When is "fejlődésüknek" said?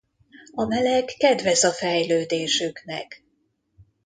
1.71-3.23